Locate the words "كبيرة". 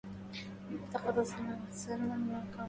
2.45-2.59